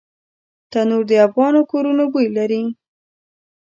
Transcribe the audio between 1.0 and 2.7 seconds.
د افغانو کورونو بوی لري